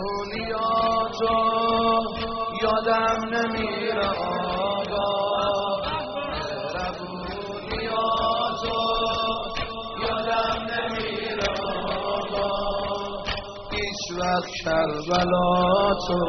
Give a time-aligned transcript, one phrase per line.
[0.00, 0.84] مهربونیاتو
[2.62, 5.08] یادم نمیره آقا.
[7.50, 8.78] مهربونیاتو
[10.02, 11.50] یادم نمیره
[12.14, 12.48] آقا.
[13.72, 16.20] هیچ وقت کربلاتو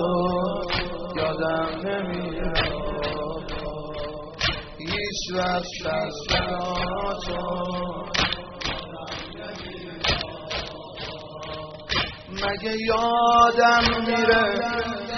[1.18, 3.72] یادم نمیره آقا.
[4.80, 7.42] هیچ وقت کربلاتو
[12.52, 14.44] مگه یادم میره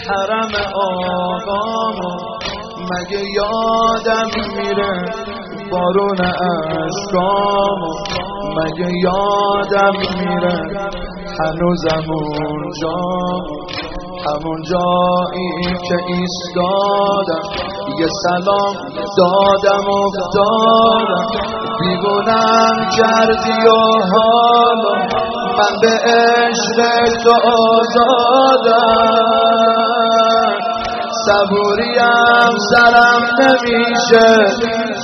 [0.07, 2.11] حرم آقامو
[2.91, 4.91] مگه یادم میره
[5.71, 7.93] بارون اشکامو
[8.57, 10.57] مگه یادم میره
[11.39, 13.62] هنوزم اونجا.
[14.27, 17.43] همون جایی که ایستادم
[17.99, 18.75] یه سلام
[19.17, 21.25] دادم و دادم
[21.79, 23.69] بیگونم کردی و
[24.13, 24.93] حالا
[25.57, 26.77] من به عشق
[27.23, 27.33] تو
[27.69, 28.83] آزادم.
[31.25, 34.27] صبوریم سرم نمیشه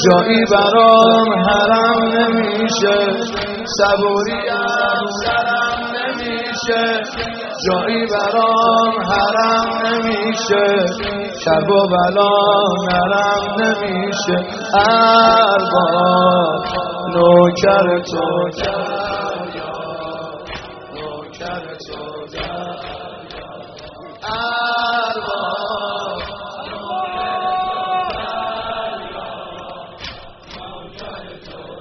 [0.06, 2.98] جایی برام حرم نمیشه.
[3.78, 4.59] صبوریم.
[6.70, 7.04] نمیشه
[7.68, 10.66] جایی برام حرم نمیشه.
[11.46, 12.34] شب و بلا
[12.90, 14.38] نرم نمیشه.
[14.74, 16.64] ارباب
[17.14, 18.26] نوکر تو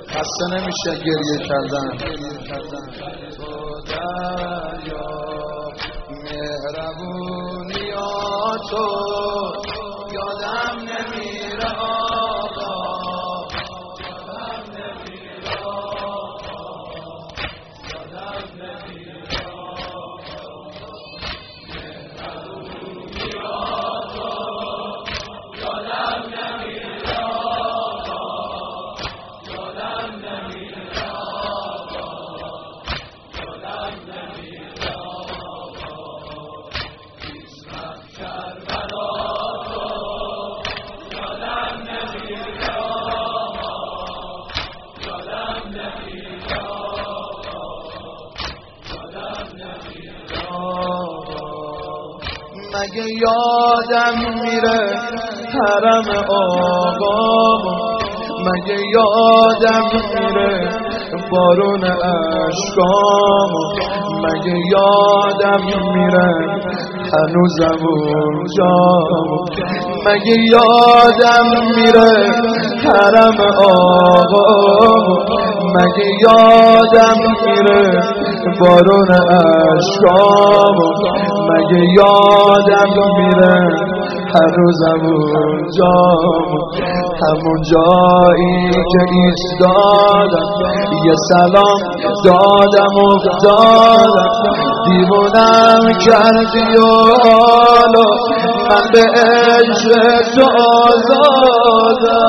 [0.09, 1.89] خسته نمیشه گریه کردن.
[8.71, 9.08] تو
[52.79, 54.81] مگه یادم میره
[55.55, 57.19] حرم آقا
[58.47, 59.85] مگه یادم
[60.15, 60.71] میره
[61.31, 63.51] بارون اشکام.
[64.25, 66.31] مگه یادم میره
[67.13, 68.77] هنوزم اونجا
[70.07, 71.47] مگه یادم
[71.77, 72.31] میره
[72.85, 74.49] حرم آقا
[75.75, 77.85] مگه یادم میره
[78.61, 80.77] بارون اشکام
[81.51, 83.57] مگه یادم میره
[84.35, 85.97] هر روزم اونجا
[87.23, 90.49] همون جایی که ایستادم.
[91.07, 91.81] یه سلام
[92.25, 92.95] دادم
[93.43, 94.33] دادم
[94.87, 96.81] دیوونم کردی و
[97.25, 98.09] حالا
[98.71, 99.93] من به عشق
[100.35, 100.45] تو
[100.85, 102.29] آزادم.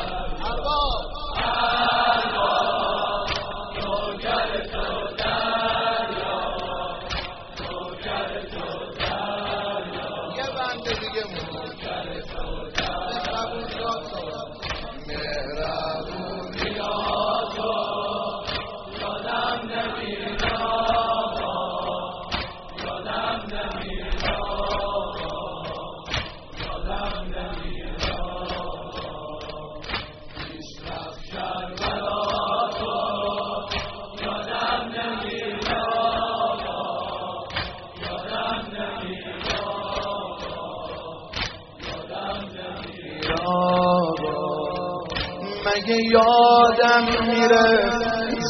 [45.71, 47.67] مگه یادم میره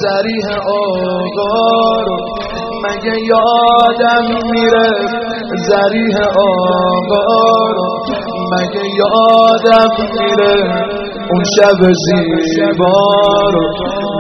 [0.02, 2.18] زریح آقا رو؟
[2.86, 4.90] مگه یادم میره
[5.68, 7.24] زریح آقا
[7.76, 7.88] رو؟
[8.54, 9.90] مگه یادم
[10.20, 10.56] میره
[11.32, 13.00] اون شب زیبا
[13.54, 13.68] رو؟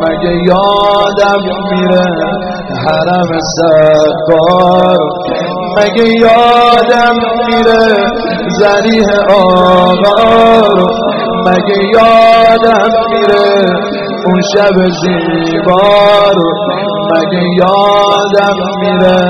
[0.03, 2.06] مگه یادم میره
[2.86, 4.98] حرم سقار
[5.77, 7.15] مگه یادم
[7.48, 7.95] میره
[8.59, 13.65] زریح آقا رو؟ مگه یادم میره
[14.25, 16.49] اون شب زیبا رو؟
[17.11, 19.21] مگه یادم میره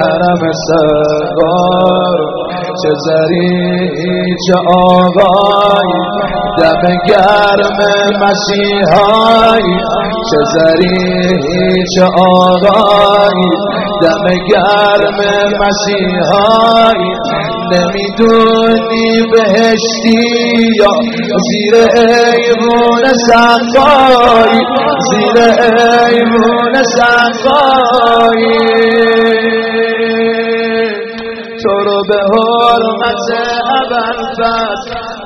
[0.00, 2.39] حرم سرگار
[2.82, 5.92] چه زری چه آقای
[6.58, 7.78] دم گرم
[8.22, 9.68] مسیحای.
[10.30, 13.40] چه زری چه آقای
[14.02, 15.18] دم گرم
[15.62, 17.02] مسیحای.
[17.72, 20.22] نمی‌دونی بهشتی
[20.80, 20.92] یا
[21.48, 24.54] زیر ایمون سقای
[25.10, 25.36] زیر
[26.14, 28.44] ایمون سقای.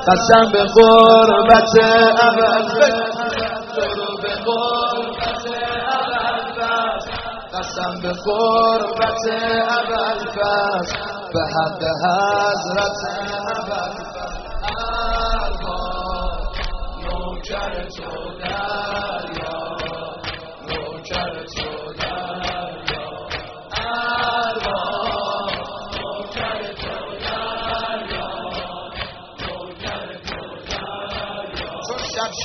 [0.09, 1.73] قسم به قربت
[2.21, 2.69] اول
[3.75, 5.45] تو رو به قربت
[7.55, 8.13] قسم به
[11.33, 13.01] به حق حضرت
[13.49, 13.93] اول
[17.05, 19.44] نوکر تو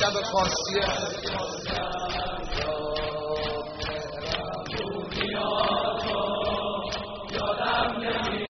[0.00, 0.84] Chabakosia.